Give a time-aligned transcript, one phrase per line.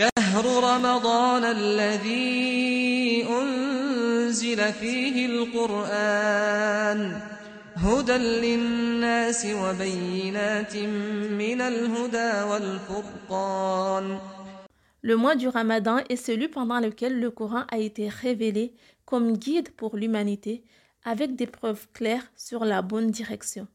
[0.00, 7.20] شهر رمضان الذي أنزل فيه القرآن
[7.76, 14.18] هدى للناس وبينات من الهدى والفرقان
[15.02, 18.72] Le mois du Ramadan est celui pendant lequel le Coran a été révélé
[19.04, 20.64] comme guide pour l'humanité
[21.04, 23.68] avec des preuves claires sur la bonne direction.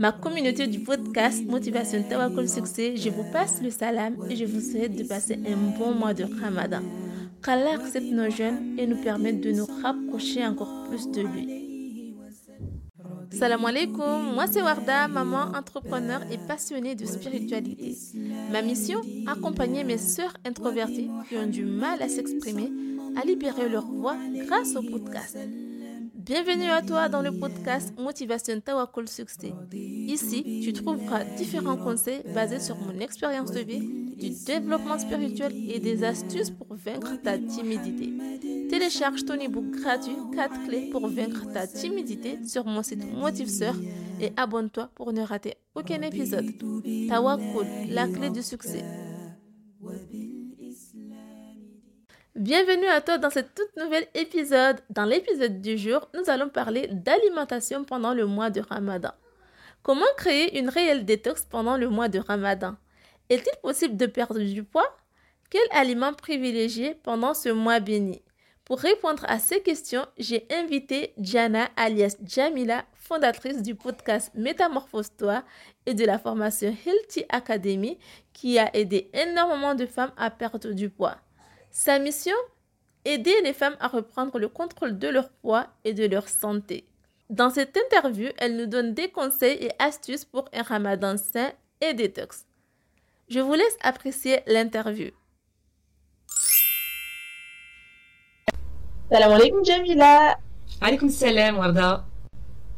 [0.00, 4.60] Ma communauté du podcast Motivation Tawakul Succès, je vous passe le salam et je vous
[4.60, 6.82] souhaite de passer un bon mois de Ramadan.
[7.42, 12.14] Qu'Allah accepte nos jeunes et nous permette de nous rapprocher encore plus de lui.
[13.32, 17.96] Salam alaikum, moi c'est Warda, maman entrepreneur et passionnée de spiritualité.
[18.52, 22.70] Ma mission, accompagner mes sœurs introverties qui ont du mal à s'exprimer,
[23.20, 25.36] à libérer leur voix grâce au podcast.
[26.28, 29.54] Bienvenue à toi dans le podcast Motivation Tawakul Succès.
[29.72, 33.80] Ici, tu trouveras différents conseils basés sur mon expérience de vie,
[34.14, 38.12] du développement spirituel et des astuces pour vaincre ta timidité.
[38.68, 43.74] Télécharge ton ebook gratuit 4 clés pour vaincre ta timidité sur mon site Motiveseur
[44.20, 46.52] et abonne-toi pour ne rater aucun épisode.
[47.08, 48.84] Tawakul, la clé du succès.
[52.48, 54.78] Bienvenue à toi dans ce tout nouvel épisode.
[54.88, 59.10] Dans l'épisode du jour, nous allons parler d'alimentation pendant le mois de Ramadan.
[59.82, 62.76] Comment créer une réelle détox pendant le mois de Ramadan?
[63.28, 64.96] Est-il possible de perdre du poids?
[65.50, 68.22] Quel aliment privilégier pendant ce mois béni?
[68.64, 75.44] Pour répondre à ces questions, j'ai invité Jana alias Jamila, fondatrice du podcast Métamorphose-toi
[75.84, 77.98] et de la formation Healthy Academy
[78.32, 81.18] qui a aidé énormément de femmes à perdre du poids.
[81.70, 82.34] Sa mission?
[83.04, 86.86] Aider les femmes à reprendre le contrôle de leur poids et de leur santé.
[87.30, 91.94] Dans cette interview, elle nous donne des conseils et astuces pour un ramadan sain et
[91.94, 92.46] détox.
[93.28, 95.10] Je vous laisse apprécier l'interview.
[99.10, 100.38] Salam alaikum Jamila.
[100.80, 102.04] Alaikum salam Warda.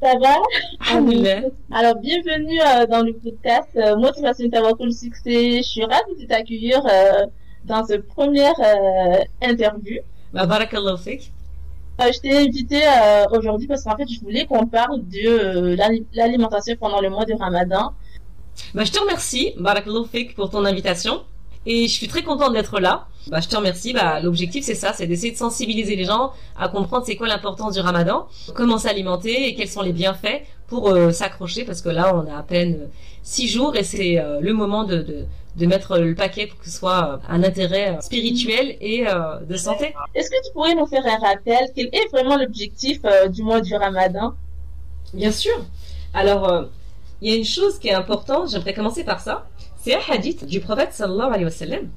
[0.02, 0.36] Ça va?
[0.80, 1.42] Alhamdulillah.
[1.72, 5.58] Alors bienvenue euh, dans le podcast euh, Motivation Tawakul Succès.
[5.58, 7.26] Je suis ravie de t'accueillir euh,
[7.64, 10.00] dans cette première euh, interview.
[10.32, 11.32] Bah, barakallahu fik.
[12.00, 15.76] Euh, je t'ai invité euh, aujourd'hui parce qu'en fait je voulais qu'on parle de euh,
[15.76, 17.92] l'ali- l'alimentation pendant le mois de Ramadan.
[18.74, 21.22] Bah, je te remercie, barakallahu pour ton invitation.
[21.66, 23.06] Et je suis très contente d'être là.
[23.28, 23.92] Bah, je te remercie.
[23.92, 27.74] Bah, l'objectif, c'est ça, c'est d'essayer de sensibiliser les gens à comprendre c'est quoi l'importance
[27.74, 32.26] du ramadan, comment s'alimenter et quels sont les bienfaits pour s'accrocher parce que là, on
[32.32, 32.88] a à peine
[33.22, 35.26] six jours et c'est le moment de, de,
[35.56, 39.40] de mettre le paquet pour que ce soit euh, un intérêt euh, spirituel et euh,
[39.40, 39.94] de santé.
[40.14, 41.68] Est-ce que tu pourrais nous faire un rappel?
[41.74, 43.00] Quel est vraiment l'objectif
[43.30, 44.34] du mois du Ramadan?
[45.12, 45.56] Bien sûr.
[46.14, 46.68] Alors,
[47.20, 49.48] il y a une chose qui est importante, j'aimerais commencer par ça.
[49.82, 51.88] C'est un hadith du prophète sallallahu alayhi wa sallam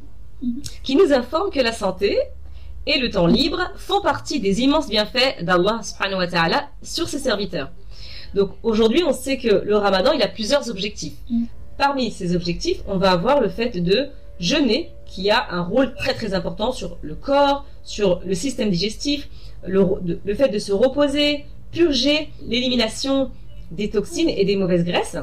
[0.43, 0.61] Mhm.
[0.83, 2.17] qui nous informe que la santé
[2.85, 7.19] et le temps libre font partie des immenses bienfaits d'Allah subhanahu wa ta'ala sur ses
[7.19, 7.71] serviteurs.
[8.33, 11.13] Donc aujourd'hui, on sait que le ramadan, il a plusieurs objectifs.
[11.77, 16.13] Parmi ces objectifs, on va avoir le fait de jeûner qui a un rôle très
[16.13, 19.29] très important sur le corps, sur le système digestif,
[19.65, 19.85] le,
[20.35, 23.31] fait de se reposer, purger l'élimination
[23.71, 25.17] des toxines et des mauvaises graisses.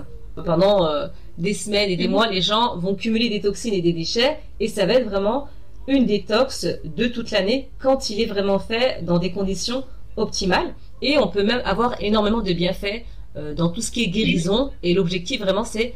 [0.44, 3.92] Pendant euh, des semaines et des mois, les gens vont cumuler des toxines et des
[3.92, 5.48] déchets et ça va être vraiment
[5.88, 9.84] une détox de toute l'année quand il est vraiment fait dans des conditions
[10.16, 10.74] optimales.
[11.02, 13.04] Et on peut même avoir énormément de bienfaits
[13.36, 14.70] euh, dans tout ce qui est guérison.
[14.82, 15.94] Et l'objectif vraiment, c'est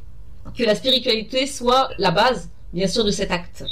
[0.56, 3.64] que la spiritualité soit la base, bien sûr, de cet acte.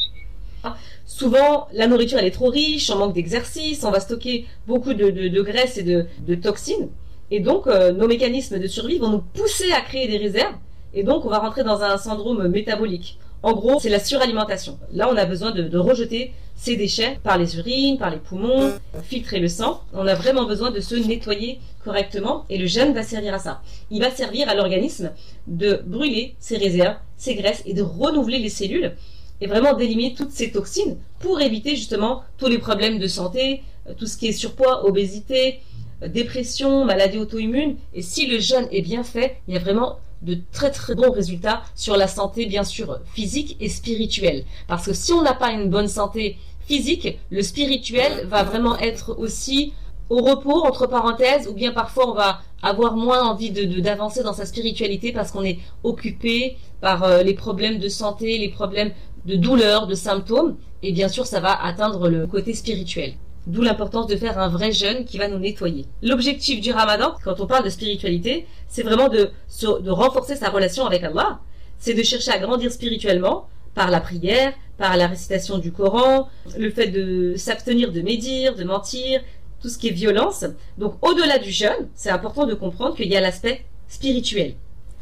[1.05, 5.43] Souvent, la nourriture, elle est trop riche, on manque d'exercice, on va stocker beaucoup de,
[5.43, 6.89] graisse et de, de toxines.
[7.31, 10.55] Et donc, euh, nos mécanismes de survie vont nous pousser à créer des réserves.
[10.95, 13.19] Et donc, on va rentrer dans un syndrome métabolique.
[13.43, 14.79] En gros, c'est la suralimentation.
[14.93, 18.73] Là, on a besoin de, rejeter ces déchets par les urines, par les poumons,
[19.03, 19.83] filtrer le sang.
[19.93, 23.63] On a vraiment besoin de se nettoyer correctement et le jeûne va servir à ça.
[23.91, 25.11] Il va servir à l'organisme
[25.49, 28.93] de brûler ses réserves, ses graisses et de renouveler les cellules
[29.41, 33.95] et vraiment d'éliminer toutes ces toxines pour éviter justement tous les problèmes de santé, euh,
[33.99, 35.59] tout ce qui est surpoids, obésité,
[36.05, 37.77] euh, dépression, maladie auto-immune.
[37.93, 41.11] Et si le jeûne est bien fait, il y a vraiment de très très bons
[41.11, 44.45] résultats sur la santé bien sûr physique et spirituelle.
[44.69, 49.19] Parce que si on n'a pas une bonne santé physique, le spirituel va vraiment être
[49.19, 49.73] aussi
[50.09, 54.47] au repos entre parenthèses ou bien parfois on va avoir moins envie d'avancer dans sa
[54.47, 58.93] spiritualité parce qu'on est occupé par euh, les problèmes de santé, les problèmes
[59.25, 63.15] de douleur, de symptômes et bien sûr ça va atteindre le côté spirituel.
[63.47, 65.87] D'où l'importance de faire un vrai jeûne qui va nous nettoyer.
[66.01, 69.31] L'objectif du ramadan, quand on parle de spiritualité, c'est vraiment de,
[69.63, 71.41] de renforcer sa relation avec Allah.
[71.79, 76.71] C'est de chercher à grandir spirituellement par la prière, par la récitation du Coran, le
[76.71, 79.21] fait de s'abstenir de médire, de mentir,
[79.61, 80.45] tout ce qui est violence.
[80.79, 84.55] Donc au-delà du jeûne, c'est important de comprendre qu'il y a l'aspect spirituel.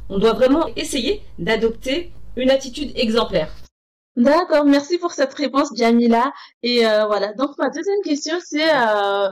[0.09, 3.53] On doit vraiment essayer d'adopter une attitude exemplaire.
[4.17, 6.33] D'accord, merci pour cette réponse, Jamila.
[6.63, 9.31] Et euh, voilà, donc ma deuxième question, c'est euh,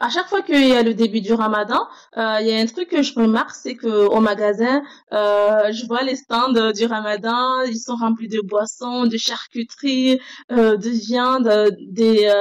[0.00, 1.80] à chaque fois qu'il y a le début du Ramadan,
[2.16, 4.82] euh, il y a un truc que je remarque, c'est que au magasin,
[5.12, 10.20] euh, je vois les stands du Ramadan, ils sont remplis de boissons, de charcuterie,
[10.52, 11.50] euh, de viande,
[11.88, 12.32] des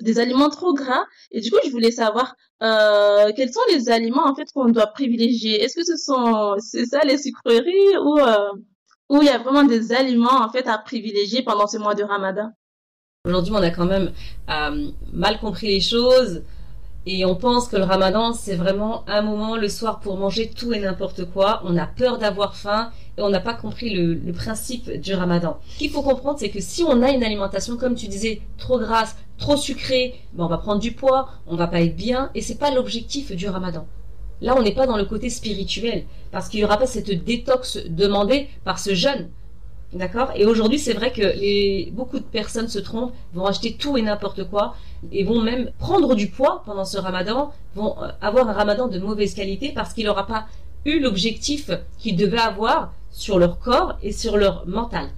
[0.00, 1.04] des aliments trop gras.
[1.30, 5.62] Et du coup, je voulais savoir quels sont les aliments en fait qu'on doit privilégier?
[5.62, 8.18] Est-ce que ce sont c'est ça les sucreries ou
[9.08, 12.02] ou il y a vraiment des aliments en fait à privilégier pendant ce mois de
[12.02, 12.52] Ramadan?
[13.24, 14.12] Aujourd'hui, on a quand même
[15.12, 16.42] mal compris les choses.
[17.08, 20.72] Et on pense que le ramadan, c'est vraiment un moment le soir pour manger tout
[20.72, 21.62] et n'importe quoi.
[21.64, 25.60] On a peur d'avoir faim et on n'a pas compris le, principe du ramadan.
[25.68, 28.80] Ce qu'il faut comprendre, c'est que si on a une alimentation, comme tu disais, trop
[28.80, 32.40] grasse, trop sucrée, ben on va prendre du poids, on va pas être bien et
[32.40, 33.86] c'est pas l'objectif du ramadan.
[34.40, 37.78] Là, on n'est pas dans le côté spirituel parce qu'il n'y aura pas cette détox
[37.88, 39.28] demandée par ce jeûne.
[39.92, 40.32] D'accord?
[40.34, 44.44] Et aujourd'hui, c'est vrai que beaucoup de personnes se trompent, vont acheter tout et n'importe
[44.44, 44.74] quoi,
[45.12, 48.98] et vont même prendre du poids pendant ce ramadan, vont euh, avoir un ramadan de
[48.98, 50.46] mauvaise qualité parce qu'il n'aura pas
[50.84, 55.08] eu l'objectif qu'ils devaient avoir sur leur corps et sur leur mental.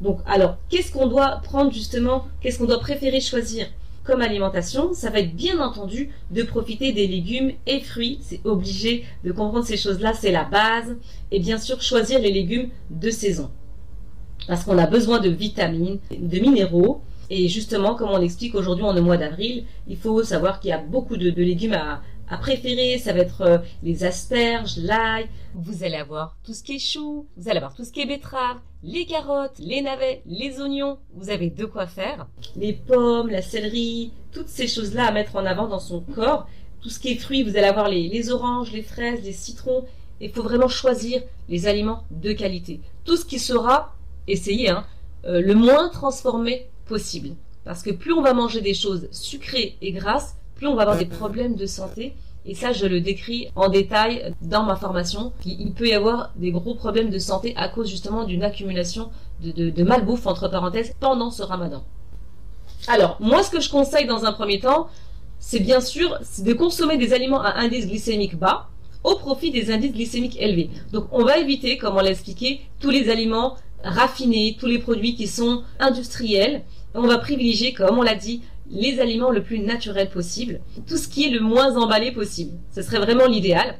[0.00, 3.66] Donc, alors, qu'est-ce qu'on doit prendre justement, qu'est-ce qu'on doit préférer choisir?
[4.04, 8.18] Comme alimentation Ça va être bien entendu de profiter des légumes et fruits.
[8.22, 10.96] C'est obligé de comprendre ces choses-là, c'est la base.
[11.30, 13.50] Et bien sûr, choisir les légumes de saison
[14.46, 17.02] parce qu'on a besoin de vitamines, de minéraux.
[17.30, 20.72] Et justement, comme on l'explique aujourd'hui en le mois d'avril, il faut savoir qu'il y
[20.72, 22.02] a beaucoup de, légumes à,
[22.36, 22.98] préférer.
[22.98, 25.28] Ça va être euh, les asperges, l'ail.
[25.54, 28.06] Vous allez avoir tout ce qui est chou, vous allez avoir tout ce qui est
[28.06, 30.98] betterave, les carottes, les navets, les oignons.
[31.14, 32.26] Vous avez de quoi faire.
[32.56, 36.48] Les pommes, la céleri, toutes ces choses-là à mettre en avant dans son corps.
[36.80, 39.84] Tout ce qui est fruits, vous allez avoir les, oranges, les fraises, les citrons.
[40.20, 42.80] Il faut vraiment choisir les aliments de qualité.
[43.04, 43.94] Tout ce qui sera
[44.26, 44.84] essayer hein,
[45.26, 47.36] euh, le moins transformé possible.
[47.64, 50.96] Parce que plus on va manger des choses sucrées et grasses, plus on va avoir
[50.96, 52.14] des problèmes de santé.
[52.46, 55.32] Et ça, je le décris en détail dans ma formation.
[55.44, 59.10] Il peut y avoir des gros problèmes de santé à cause justement d'une accumulation
[59.42, 61.82] de, de, malbouffe, entre parenthèses, pendant ce ramadan.
[62.86, 64.86] Alors, moi, ce que je conseille dans un premier temps,
[65.40, 68.68] c'est bien sûr de consommer des aliments à indice glycémique bas
[69.02, 70.70] au profit des indices glycémiques élevés.
[70.92, 75.16] Donc, on va éviter, comme on l'a expliqué, tous les aliments raffiner tous les produits
[75.16, 76.62] qui sont industriels.
[76.94, 78.42] On va privilégier, comme on l'a dit,
[78.72, 82.58] les aliments le plus naturels possible, tout ce qui est le moins emballé possible.
[82.74, 83.76] Ce serait vraiment l'idéal.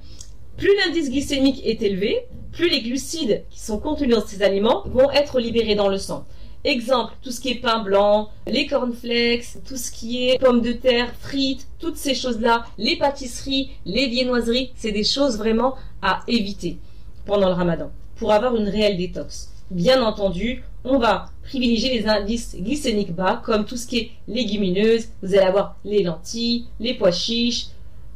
[0.56, 5.11] Plus l'indice glycémique est élevé, plus les glucides qui sont contenus dans ces aliments vont
[5.11, 6.27] être libérés dans le sang.
[6.65, 10.73] Exemple, tout ce qui est pain blanc, les cornflakes, tout ce qui est pommes de
[10.73, 16.79] terre, frites, toutes ces choses-là, les pâtisseries, les viennoiseries, c'est des choses vraiment à éviter
[17.27, 22.56] pendant le ramadan pour avoir une réelle détox bien entendu, on va privilégier les indices
[22.58, 25.08] glycémiques bas, comme tout ce qui est légumineuse.
[25.23, 27.69] Vous allez avoir les lentilles, les pois chiches,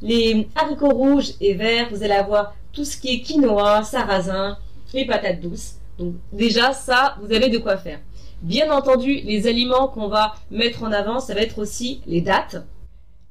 [0.02, 1.88] les haricots rouges et verts.
[1.90, 4.58] Vous allez avoir tout ce qui est quinoa, sarrasin,
[4.92, 5.74] les patates douces.
[5.98, 8.00] Donc déjà, ça, vous avez de quoi faire.
[8.42, 12.56] Bien entendu, les aliments qu'on va mettre en avant, ça va être aussi les dates.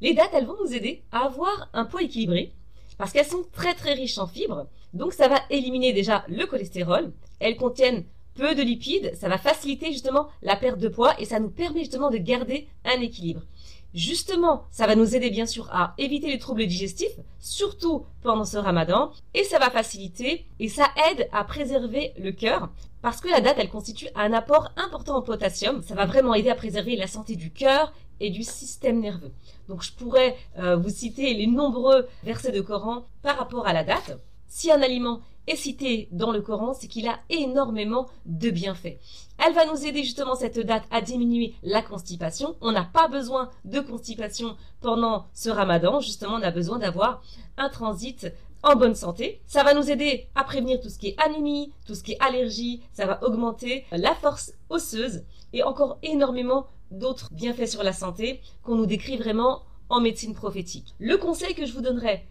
[0.01, 2.53] Les dates, elles vont nous aider à avoir un poids équilibré
[2.97, 4.67] parce qu'elles sont très très riches en fibres.
[4.93, 7.11] Donc ça va éliminer déjà le cholestérol.
[7.39, 11.39] Elles contiennent peu de lipides, ça va faciliter justement la perte de poids et ça
[11.39, 13.41] nous permet justement de garder un équilibre.
[13.93, 18.57] Justement, ça va nous aider bien sûr à éviter les troubles digestifs, surtout pendant ce
[18.57, 22.69] ramadan, et ça va faciliter et ça aide à préserver le cœur,
[23.01, 26.49] parce que la date, elle constitue un apport important en potassium, ça va vraiment aider
[26.49, 29.31] à préserver la santé du cœur et du système nerveux.
[29.69, 33.85] Donc je pourrais euh, vous citer les nombreux versets de Coran par rapport à la
[33.85, 34.17] date.
[34.47, 35.21] Si un aliment
[35.55, 38.97] cité dans le Coran, c'est qu'il a énormément de bienfaits.
[39.45, 42.55] Elle va nous aider justement cette date à diminuer la constipation.
[42.61, 45.99] On n'a pas besoin de constipation pendant ce ramadan.
[45.99, 47.21] Justement, on a besoin d'avoir
[47.57, 48.27] un transit
[48.63, 49.41] en bonne santé.
[49.45, 52.23] Ça va nous aider à prévenir tout ce qui est anémie, tout ce qui est
[52.23, 52.81] allergie.
[52.93, 55.23] Ça va augmenter la force osseuse
[55.53, 60.95] et encore énormément d'autres bienfaits sur la santé qu'on nous décrit vraiment en médecine prophétique.
[60.99, 62.25] Le conseil que je vous donnerais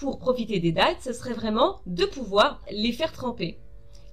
[0.00, 3.58] pour profiter des dates, ce serait vraiment de pouvoir les faire tremper.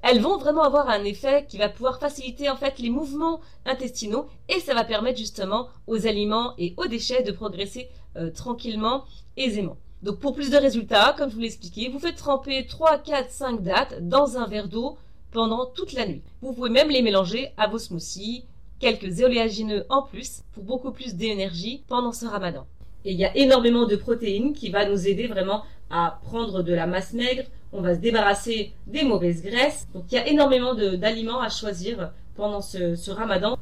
[0.04, 4.28] Elles vont vraiment avoir un effet qui va pouvoir faciliter en fait les mouvements intestinaux
[4.50, 9.06] et ça va permettre justement aux aliments et aux déchets de progresser euh, tranquillement,
[9.38, 9.78] aisément.
[10.04, 13.64] Donc pour plus de résultats, comme je vous l'expliquais, vous faites tremper 3, 4, 5
[13.64, 14.98] dates dans un verre d'eau
[15.32, 16.22] pendant toute la nuit.
[16.42, 18.44] Vous pouvez même les mélanger à vos smoothies,
[18.80, 22.68] quelques oléagineux en plus pour beaucoup plus d'énergie pendant ce ramadan.
[23.06, 26.74] Et il y a énormément de protéines qui va nous aider vraiment à prendre de
[26.74, 27.44] la masse maigre.
[27.74, 29.88] On va se débarrasser des mauvaises graisses.
[29.94, 33.58] Donc il y a énormément d'aliments à choisir pendant ce, ce ramadan.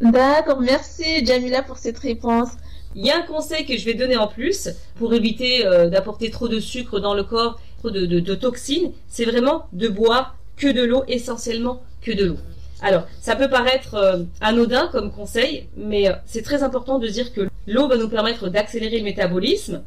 [0.00, 2.50] D'accord, merci Jamila pour cette réponse.
[2.96, 6.30] Il y a un conseil que je vais donner en plus pour éviter euh, d'apporter
[6.30, 10.68] trop de sucre dans le corps, trop de, de toxines, c'est vraiment de boire que
[10.68, 12.36] de l'eau, essentiellement que de l'eau.
[12.82, 17.32] Alors, ça peut paraître euh, anodin comme conseil, mais euh, c'est très important de dire
[17.32, 19.82] que l'eau va nous permettre d'accélérer le métabolisme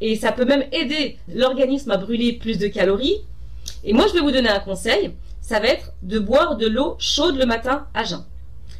[0.00, 3.18] et ça peut même aider l'organisme à brûler plus de calories.
[3.84, 6.96] Et moi, je vais vous donner un conseil, ça va être de boire de l'eau
[6.98, 8.24] chaude le matin à jeun.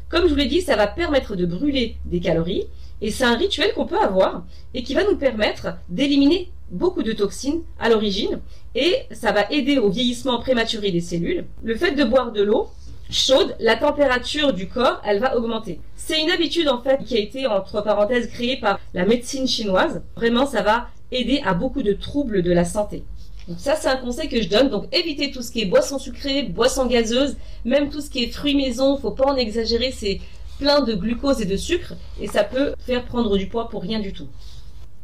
[0.09, 2.67] Comme je vous l'ai dit, ça va permettre de brûler des calories
[3.01, 7.13] et c'est un rituel qu'on peut avoir et qui va nous permettre d'éliminer beaucoup de
[7.13, 8.41] toxines à l'origine
[8.75, 11.47] et ça va aider au vieillissement prématuré des cellules.
[11.63, 12.69] Le fait de boire de l'eau
[13.11, 15.81] chaude, la température du corps, elle va augmenter.
[15.97, 20.03] C'est une habitude en fait qui a été entre parenthèses créée par la médecine chinoise.
[20.17, 23.05] Vraiment, ça va aider à beaucoup de troubles de la santé.
[23.49, 24.69] Donc ça, c'est un conseil que je donne.
[24.69, 28.31] Donc évitez tout ce qui est boisson sucrée, boisson gazeuse, même tout ce qui est
[28.31, 28.97] fruits maison.
[28.97, 29.93] Faut pas en exagérer.
[29.93, 30.21] C'est
[30.59, 34.01] plein de glucose et de sucre et ça peut faire prendre du poids pour rien
[34.01, 34.29] du tout.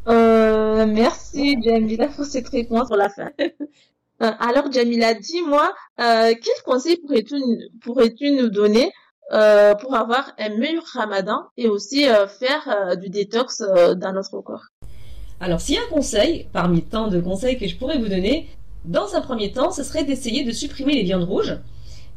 [0.06, 3.30] Euh, merci Jamila pour cette réponse pour la fin.
[4.20, 7.36] Euh, alors Jamila, dis-moi, euh, quel conseil pourrais-tu
[7.80, 8.90] pourrais nous donner
[9.30, 12.06] euh, pour avoir un meilleur ramadan et aussi
[12.40, 14.64] faire du détox dans notre corps?
[15.40, 18.48] Alors s'il y a un conseil, parmi tant de conseils que je pourrais vous donner,
[18.84, 21.56] dans un premier temps, ce serait d'essayer de supprimer les viandes rouges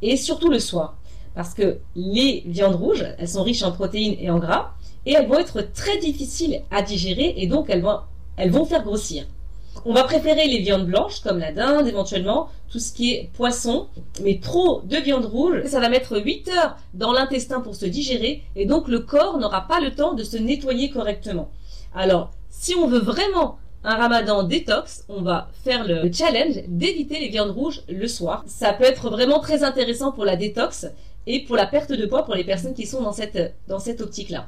[0.01, 0.98] et surtout le soir.
[1.36, 4.72] Parce que les viandes rouges, elles sont riches en protéines et en gras
[5.06, 8.00] et elles vont être très difficiles à digérer et donc elles vont,
[8.38, 9.25] elles vont faire grossir.
[9.86, 13.88] On va préférer les viandes blanches comme la dinde éventuellement, tout ce qui est poisson,
[14.24, 18.44] mais trop de viande rouge, ça va mettre 8 heures dans l'intestin pour se digérer
[18.56, 21.50] et donc le corps n'aura pas le temps de se nettoyer correctement.
[21.96, 27.30] Alors, si on veut vraiment un ramadan détox, on va faire le challenge d'éviter les
[27.30, 28.44] viandes rouges le soir.
[28.46, 30.86] Ça peut être vraiment très intéressant pour la détox
[31.25, 34.48] et pour la perte de poids pour les personnes qui sont dans cette, optique-là.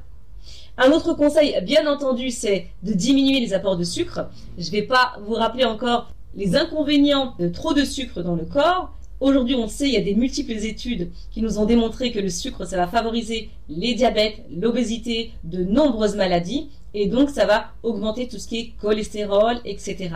[0.77, 4.27] Un autre conseil, bien entendu, c'est de diminuer les apports de sucre.
[4.59, 8.45] Je ne vais pas vous rappeler encore les inconvénients de trop de sucre dans le
[8.45, 8.95] corps.
[9.21, 12.29] Aujourd'hui, on sait, il y a des multiples études qui nous ont démontré que le
[12.29, 18.27] sucre, ça va favoriser les diabètes, l'obésité, de nombreuses maladies, et donc ça va augmenter
[18.27, 20.09] tout ce qui est cholestérol, etc.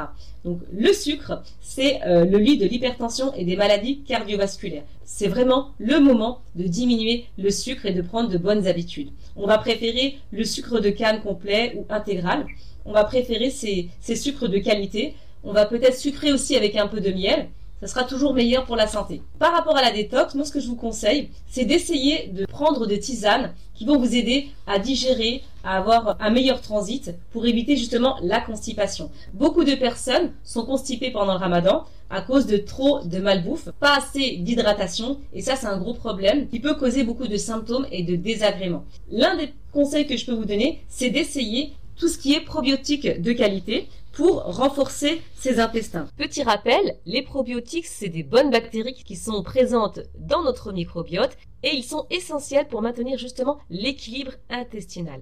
[0.45, 4.83] Donc le sucre, c'est euh, le lit de l'hypertension et des maladies cardiovasculaires.
[5.03, 9.09] C'est vraiment le moment de diminuer le sucre et de prendre de bonnes habitudes.
[9.35, 12.45] On va préférer le sucre de canne complet ou intégral.
[12.85, 15.15] On va préférer ces, ces sucres de qualité.
[15.43, 17.47] On va peut-être sucrer aussi avec un peu de miel
[17.81, 19.21] ça sera toujours meilleur pour la santé.
[19.39, 22.87] Par rapport à la détox, moi ce que je vous conseille, c'est d'essayer de prendre
[22.87, 27.77] des tisanes qui vont vous aider à digérer, à avoir un meilleur transit pour éviter
[27.77, 29.11] justement la constipation.
[29.33, 33.97] Beaucoup de personnes sont constipées pendant le ramadan à cause de trop de malbouffe, pas
[33.97, 38.03] assez d'hydratation et ça c'est un gros problème qui peut causer beaucoup de symptômes et
[38.03, 38.85] de désagréments.
[39.11, 43.21] L'un des conseils que je peux vous donner, c'est d'essayer tout ce qui est probiotique
[43.21, 46.07] de qualité pour renforcer ses intestins.
[46.17, 51.75] Petit rappel, les probiotiques, c'est des bonnes bactéries qui sont présentes dans notre microbiote et
[51.75, 55.21] ils sont essentiels pour maintenir justement l'équilibre intestinal.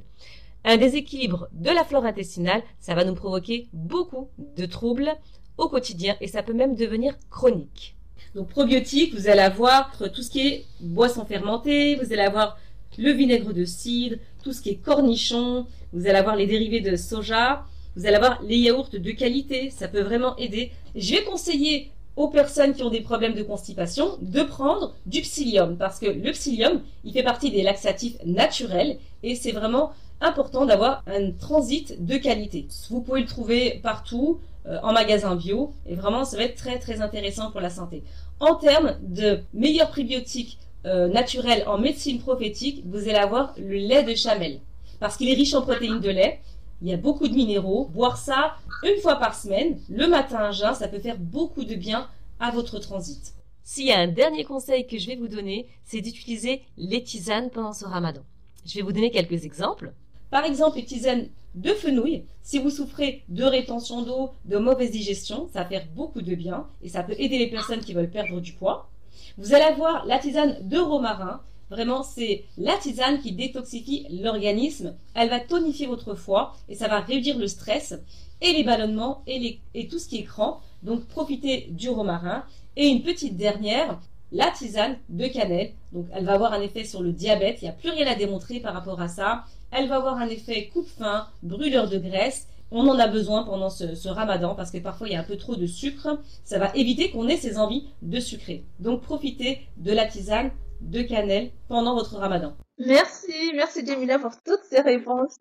[0.64, 5.12] Un déséquilibre de la flore intestinale, ça va nous provoquer beaucoup de troubles
[5.58, 7.98] au quotidien et ça peut même devenir chronique.
[8.34, 12.58] Donc probiotiques, vous allez avoir tout ce qui est boisson fermentée, vous allez avoir
[12.98, 16.96] le vinaigre de cidre, tout ce qui est cornichon, vous allez avoir les dérivés de
[16.96, 20.72] soja, vous allez avoir les yaourts de qualité, ça peut vraiment aider.
[20.96, 25.78] Je vais conseiller aux personnes qui ont des problèmes de constipation de prendre du psyllium
[25.78, 31.04] parce que le psyllium, il fait partie des laxatifs naturels et c'est vraiment important d'avoir
[31.08, 32.68] un transit de qualité.
[32.90, 36.80] Vous pouvez le trouver partout euh, en magasin bio et vraiment ça va être très
[36.80, 38.02] très intéressant pour la santé.
[38.40, 44.04] En termes de meilleurs prébiotiques euh, naturels en médecine prophétique, vous allez avoir le lait
[44.04, 44.60] de chamel
[45.00, 46.40] parce qu'il est riche en protéines de lait
[46.82, 47.86] il y a beaucoup de minéraux.
[47.94, 51.76] Boire ça une fois par semaine, le matin à jeun, ça peut faire beaucoup de
[51.76, 52.08] bien
[52.40, 53.34] à votre transit.
[53.64, 57.50] S'il y a un dernier conseil que je vais vous donner, c'est d'utiliser les tisanes
[57.50, 58.22] pendant ce ramadan.
[58.66, 59.94] Je vais vous donner quelques exemples.
[60.30, 62.26] Par exemple, les tisanes de fenouil.
[62.44, 66.68] Si vous souffrez de rétention d'eau, de mauvaise digestion, ça va faire beaucoup de bien
[66.84, 68.90] et ça peut aider les personnes qui veulent perdre du poids.
[69.38, 71.42] Vous allez avoir la tisane de romarin.
[71.70, 74.96] Vraiment, c'est la tisane qui détoxifie l'organisme.
[75.16, 77.96] Elle va tonifier votre foie et ça va réduire le stress
[78.42, 80.62] et les ballonnements et, tout ce qui est cran.
[80.84, 82.44] Donc, profitez du romarin.
[82.78, 84.00] Et une petite dernière,
[84.32, 85.72] la tisane de cannelle.
[85.94, 87.62] Donc, elle va avoir un effet sur le diabète.
[87.62, 89.46] Il n'y a plus rien à démontrer par rapport à ça.
[89.72, 92.48] Elle va avoir un effet coupe-faim, brûleur de graisse.
[92.72, 95.38] On en a besoin pendant ce, ramadan parce que parfois il y a un peu
[95.38, 96.20] trop de sucre.
[96.44, 98.64] Ça va éviter qu'on ait ces envies de sucrer.
[98.80, 100.52] Donc, profitez de la tisane
[100.86, 102.56] de cannelle pendant votre ramadan.
[102.78, 105.38] Merci, merci Jamila pour toutes ces réponses.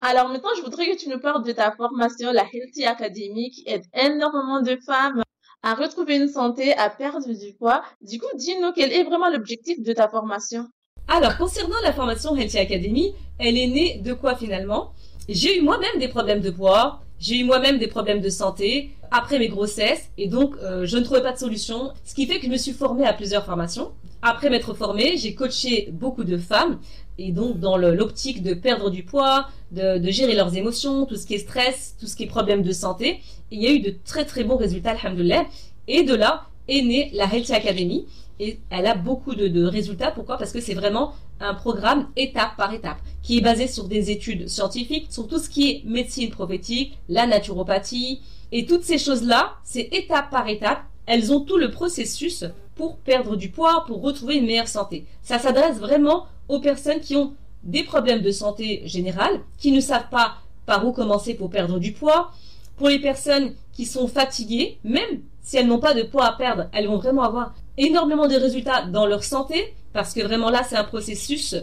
[0.00, 3.64] Alors maintenant, je voudrais que tu nous parles de ta formation, la Healthy Academy, qui
[3.66, 5.22] aide énormément de femmes
[5.62, 7.82] à retrouver une santé, à perdre du poids.
[8.00, 10.66] Du coup, dis-nous quel est vraiment l'objectif de ta formation?
[11.06, 14.92] Alors, concernant la formation Healthy Academy, elle est née de quoi finalement?
[15.28, 19.38] J'ai eu moi-même des problèmes de poids, j'ai eu moi-même des problèmes de santé après
[19.38, 22.46] mes grossesses et donc euh, je ne trouvais pas de solution, ce qui fait que
[22.46, 23.92] je me suis formée à plusieurs formations.
[24.22, 26.78] Après m'être formée, j'ai coaché beaucoup de femmes
[27.18, 31.34] et donc dans l'optique de perdre du poids, de, gérer leurs émotions, tout ce qui
[31.34, 33.20] est stress, tout ce qui est problème de santé.
[33.50, 35.46] Il y a eu de très très bons résultats, alhamdoulilah.
[35.88, 38.06] Et de là est née la Healthy Academy.
[38.38, 40.12] Et elle a beaucoup de résultats.
[40.12, 40.38] Pourquoi?
[40.38, 44.48] Parce que c'est vraiment un programme étape par étape, qui est basé sur des études
[44.48, 48.20] scientifiques, sur tout ce qui est médecine prophétique, la naturopathie.
[48.52, 50.82] Et toutes ces choses-là, c'est étape par étape.
[51.06, 52.44] Elles ont tout le processus
[52.74, 55.06] pour perdre du poids, pour retrouver une meilleure santé.
[55.22, 60.08] Ça s'adresse vraiment aux personnes qui ont des problèmes de santé générale, qui ne savent
[60.10, 62.32] pas par où commencer pour perdre du poids,
[62.76, 66.68] pour les personnes qui sont fatiguées, même si elles n'ont pas de poids à perdre,
[66.72, 70.76] elles vont vraiment avoir énormément de résultats dans leur santé, parce que vraiment là, c'est
[70.76, 71.54] un processus,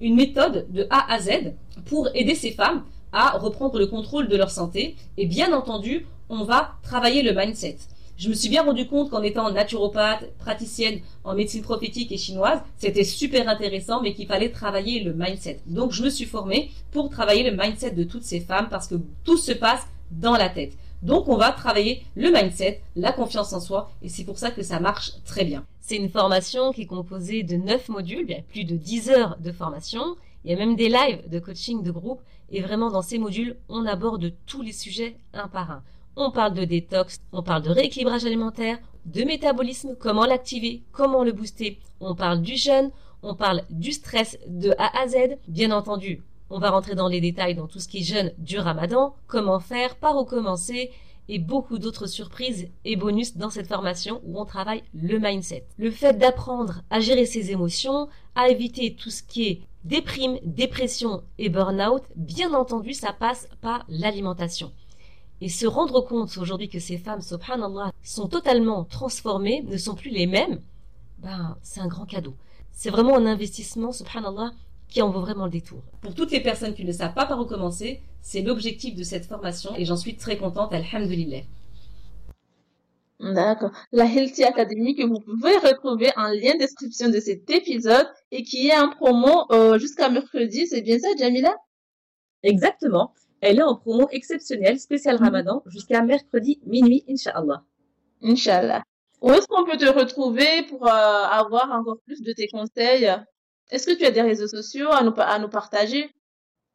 [0.00, 1.54] une méthode de A à Z
[1.86, 4.96] pour aider ces femmes à reprendre le contrôle de leur santé.
[5.16, 7.78] Et bien entendu, on va travailler le mindset
[8.16, 12.60] je me suis bien rendu compte qu'en étant naturopathe, praticienne en médecine prophétique et chinoise,
[12.78, 15.60] c'était super intéressant, mais qu'il fallait travailler le mindset.
[15.66, 18.94] Donc, je me suis formée pour travailler le mindset de toutes ces femmes parce que
[19.24, 20.78] tout se passe dans la tête.
[21.02, 24.62] Donc, on va travailler le mindset, la confiance en soi, et c'est pour ça que
[24.62, 25.66] ça marche très bien.
[25.80, 29.52] C'est une formation qui est composée de 9 modules, il plus de 10 heures de
[29.52, 30.16] formation.
[30.44, 33.56] Il y a même des lives de coaching de groupe, et vraiment dans ces modules,
[33.68, 35.82] on aborde tous les sujets un par un.
[36.18, 41.32] On parle de détox, on parle de rééquilibrage alimentaire, de métabolisme, comment l'activer, comment le
[41.32, 41.78] booster.
[42.00, 42.90] On parle du jeûne,
[43.22, 45.36] on parle du stress de A à Z.
[45.46, 48.58] Bien entendu, on va rentrer dans les détails dans tout ce qui est jeûne du
[48.58, 50.90] ramadan, comment faire, par où commencer,
[51.28, 55.66] et beaucoup d'autres surprises et bonus dans cette formation où on travaille le mindset.
[55.76, 61.24] Le fait d'apprendre à gérer ses émotions, à éviter tout ce qui est déprime, dépression
[61.36, 64.72] et burn-out, bien entendu, ça passe par l'alimentation.
[65.40, 70.10] Et se rendre compte aujourd'hui que ces femmes, subhanallah, sont totalement transformées, ne sont plus
[70.10, 70.60] les mêmes,
[71.18, 72.34] ben, c'est un grand cadeau.
[72.72, 74.52] C'est vraiment un investissement, subhanallah,
[74.88, 75.82] qui en vaut vraiment le détour.
[76.00, 79.26] Pour toutes les personnes qui ne savent pas par où commencer, c'est l'objectif de cette
[79.26, 81.42] formation et j'en suis très contente, alhamdulillah.
[83.20, 83.70] D'accord.
[83.92, 88.68] La Healthy Academy que vous pouvez retrouver en lien description de cet épisode et qui
[88.68, 91.54] est en promo euh, jusqu'à mercredi, c'est bien ça, Jamila?
[92.42, 93.14] Exactement.
[93.40, 95.24] Elle est en promo exceptionnelle, spécial mhm.
[95.24, 97.62] Ramadan, jusqu'à mercredi minuit, Inch'Allah.
[98.22, 98.82] Inch'Allah.
[99.20, 103.10] Où est-ce qu'on peut te retrouver pour euh, avoir encore plus de tes conseils?
[103.70, 106.10] Est-ce que tu as des réseaux sociaux à nous, à nous partager?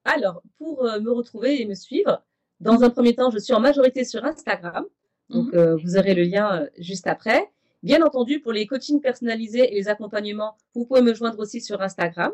[0.04, 2.24] Alors, pour euh, me retrouver et me suivre,
[2.60, 4.86] dans un premier temps, je suis en majorité sur Instagram.
[5.30, 5.60] Donc, mhm.
[5.60, 7.52] euh, vous aurez le lien juste après.
[7.84, 11.82] Bien entendu, pour les coachings personnalisés et les accompagnements, vous pouvez me joindre aussi sur
[11.82, 12.32] Instagram.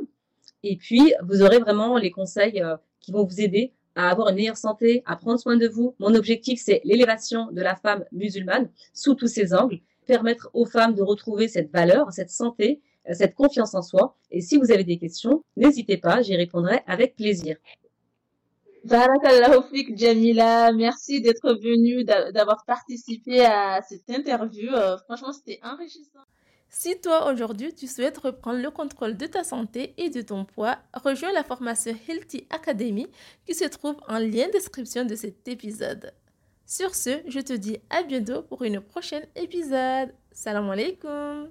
[0.63, 2.61] Et puis, vous aurez vraiment les conseils
[2.99, 5.95] qui vont vous aider à avoir une meilleure santé, à prendre soin de vous.
[5.99, 10.93] Mon objectif, c'est l'élévation de la femme musulmane sous tous ses angles, permettre aux femmes
[10.93, 12.79] de retrouver cette valeur, cette santé,
[13.09, 14.15] euh, cette confiance en soi.
[14.29, 17.57] Et si vous avez des questions, n'hésitez pas, j'y répondrai avec plaisir.
[19.97, 24.71] Jamila, merci d'être venue, d'avoir participé à cette interview.
[24.73, 26.23] Euh, franchement, c'était enrichissant.
[26.69, 30.77] Si toi aujourd'hui tu souhaites reprendre le contrôle de ta santé et de ton poids,
[30.93, 33.07] rejoins la formation Healthy Academy
[33.45, 36.13] qui se trouve en lien description de cet épisode.
[36.65, 40.13] Sur ce, je te dis à bientôt pour une prochaine épisode.
[40.31, 41.49] Salam alaikum.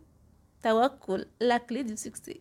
[0.61, 2.41] Tawakkul, la clé du succès.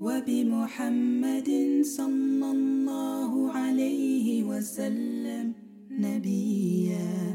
[0.00, 1.50] وبمحمد
[1.82, 5.52] صلى الله عليه وسلم
[5.90, 7.25] نبيا.